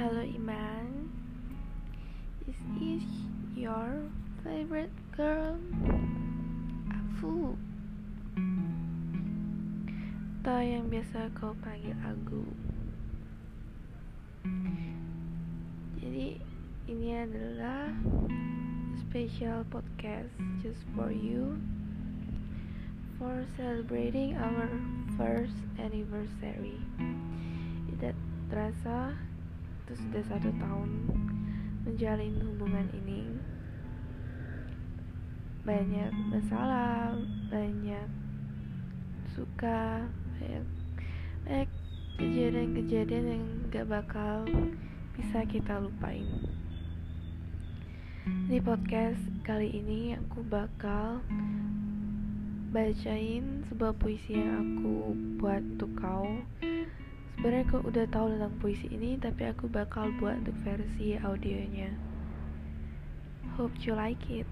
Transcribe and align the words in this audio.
Halo 0.00 0.24
Iman 0.24 1.12
this 2.48 2.56
Is 2.80 3.04
your 3.52 4.08
favorite 4.40 4.96
girl? 5.12 5.60
Aku 6.88 7.52
Atau 10.40 10.60
yang 10.64 10.88
biasa 10.88 11.28
kau 11.36 11.52
panggil 11.60 11.92
aku 12.00 12.48
Jadi 16.00 16.40
ini 16.88 17.20
adalah 17.20 17.92
special 19.04 19.68
podcast 19.68 20.32
just 20.64 20.80
for 20.96 21.12
you 21.12 21.60
for 23.20 23.44
celebrating 23.52 24.32
our 24.40 24.72
first 25.20 25.60
anniversary. 25.76 26.80
Tidak 27.92 28.16
terasa 28.48 29.12
itu 29.90 30.06
sudah 30.06 30.22
satu 30.22 30.54
tahun 30.54 30.90
menjalin 31.82 32.38
hubungan 32.46 32.86
ini 32.94 33.26
banyak 35.66 36.14
masalah 36.30 37.18
banyak 37.50 38.06
suka 39.34 40.06
banyak 40.38 40.62
banyak 41.42 41.70
kejadian-kejadian 42.22 43.24
yang 43.34 43.44
gak 43.74 43.90
bakal 43.90 44.46
bisa 45.18 45.42
kita 45.50 45.82
lupain. 45.82 46.38
Di 48.46 48.62
podcast 48.62 49.18
kali 49.42 49.74
ini 49.74 50.14
aku 50.14 50.46
bakal 50.46 51.18
bacain 52.70 53.66
sebuah 53.66 53.98
puisi 53.98 54.38
yang 54.38 54.78
aku 54.78 55.18
buat 55.42 55.66
untuk 55.66 55.98
kau 55.98 56.30
Sebenarnya 57.40 57.72
aku 57.72 57.80
udah 57.88 58.04
tahu 58.12 58.36
tentang 58.36 58.52
puisi 58.60 58.84
ini, 58.92 59.16
tapi 59.16 59.48
aku 59.48 59.64
bakal 59.64 60.12
buat 60.20 60.44
untuk 60.44 60.52
versi 60.60 61.16
audionya. 61.16 61.88
Hope 63.56 63.72
you 63.80 63.96
like 63.96 64.20
it. 64.28 64.44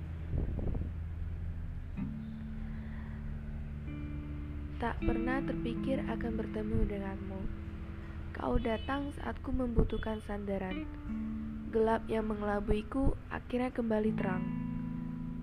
Tak 4.80 4.96
pernah 5.04 5.44
terpikir 5.44 6.00
akan 6.08 6.32
bertemu 6.40 6.88
denganmu. 6.88 7.40
Kau 8.32 8.56
datang 8.56 9.12
saat 9.20 9.36
ku 9.44 9.52
membutuhkan 9.52 10.24
sandaran. 10.24 10.88
Gelap 11.68 12.08
yang 12.08 12.32
mengelabuiku 12.32 13.12
akhirnya 13.28 13.68
kembali 13.68 14.16
terang. 14.16 14.44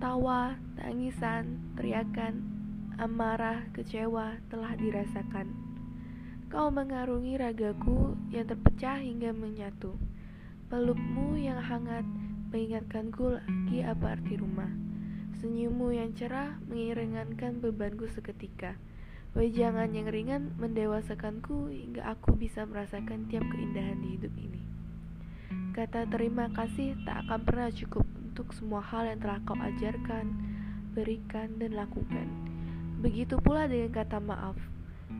Tawa, 0.01 0.57
tangisan, 0.81 1.61
teriakan, 1.77 2.41
amarah, 2.97 3.69
kecewa 3.77 4.41
telah 4.49 4.73
dirasakan 4.73 5.74
Kau 6.55 6.71
mengarungi 6.71 7.35
ragaku 7.35 8.15
yang 8.31 8.47
terpecah 8.47 9.03
hingga 9.03 9.35
menyatu. 9.35 9.91
Pelukmu 10.71 11.35
yang 11.35 11.59
hangat 11.59 12.07
mengingatkanku 12.47 13.43
lagi 13.43 13.83
apa 13.83 14.15
arti 14.15 14.39
rumah. 14.39 14.71
Senyummu 15.43 15.91
yang 15.91 16.15
cerah 16.15 16.55
mengiringankan 16.71 17.59
bebanku 17.59 18.07
seketika. 18.07 18.79
Wejangan 19.35 19.91
yang 19.91 20.07
ringan 20.07 20.55
mendewasakanku 20.55 21.75
hingga 21.75 22.07
aku 22.15 22.39
bisa 22.39 22.63
merasakan 22.63 23.27
tiap 23.27 23.43
keindahan 23.51 23.99
di 23.99 24.15
hidup 24.15 24.31
ini. 24.39 24.63
Kata 25.75 26.07
terima 26.07 26.47
kasih 26.55 26.95
tak 27.03 27.27
akan 27.27 27.43
pernah 27.43 27.67
cukup 27.67 28.07
untuk 28.31 28.55
semua 28.55 28.79
hal 28.79 29.11
yang 29.11 29.19
telah 29.19 29.43
kau 29.43 29.59
ajarkan, 29.59 30.31
berikan, 30.95 31.59
dan 31.59 31.75
lakukan. 31.75 32.31
Begitu 33.03 33.43
pula 33.43 33.67
dengan 33.67 33.91
kata 33.91 34.23
maaf 34.23 34.55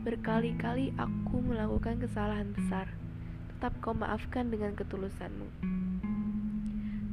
Berkali-kali 0.04 0.92
aku 0.98 1.40
melakukan 1.40 2.02
kesalahan 2.02 2.52
besar, 2.52 2.92
tetap 3.54 3.72
kau 3.80 3.96
maafkan 3.96 4.52
dengan 4.52 4.76
ketulusanmu. 4.76 5.48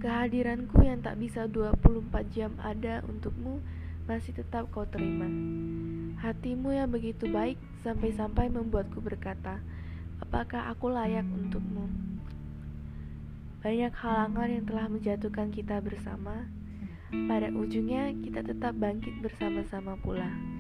Kehadiranku 0.03 0.83
yang 0.83 0.99
tak 0.99 1.23
bisa 1.23 1.47
24 1.47 2.11
jam 2.35 2.59
ada 2.59 3.07
untukmu 3.07 3.63
masih 4.11 4.35
tetap 4.35 4.67
kau 4.75 4.83
terima. 4.83 5.31
Hatimu 6.19 6.75
yang 6.75 6.91
begitu 6.91 7.31
baik 7.31 7.55
sampai-sampai 7.87 8.51
membuatku 8.51 8.99
berkata, 8.99 9.63
apakah 10.19 10.75
aku 10.75 10.91
layak 10.91 11.23
untukmu? 11.23 11.87
Banyak 13.63 13.95
halangan 13.95 14.51
yang 14.51 14.67
telah 14.67 14.87
menjatuhkan 14.91 15.55
kita 15.55 15.79
bersama. 15.79 16.51
Pada 17.31 17.55
ujungnya, 17.55 18.11
kita 18.27 18.43
tetap 18.43 18.75
bangkit 18.75 19.23
bersama-sama 19.23 19.95
pula. 20.03 20.52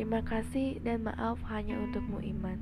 Terima 0.00 0.24
kasih 0.24 0.80
dan 0.80 1.04
maaf 1.04 1.36
hanya 1.52 1.76
untukmu 1.76 2.24
iman. 2.24 2.56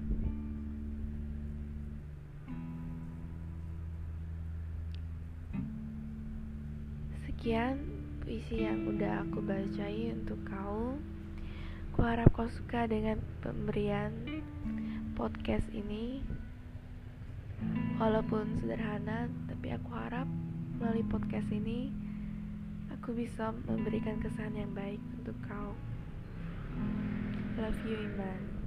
Sekian 7.22 7.78
puisi 8.26 8.66
yang 8.66 8.90
udah 8.90 9.22
aku 9.22 9.38
bacain 9.38 10.18
untuk 10.18 10.42
kau. 10.50 10.98
Ku 11.94 12.02
harap 12.02 12.26
kau 12.34 12.50
suka 12.50 12.90
dengan 12.90 13.22
pemberian 13.38 14.18
podcast 15.14 15.70
ini. 15.70 16.18
Walaupun 18.02 18.58
sederhana, 18.58 19.30
tapi 19.46 19.78
aku 19.78 19.94
harap 19.94 20.26
melalui 20.82 21.06
podcast 21.06 21.54
ini 21.54 21.94
aku 22.90 23.14
bisa 23.14 23.54
memberikan 23.70 24.18
kesan 24.18 24.58
yang 24.58 24.74
baik 24.74 24.98
untuk 25.22 25.38
kau. 25.46 25.78
Love 27.58 27.74
you, 27.84 27.98
Iman. 27.98 28.57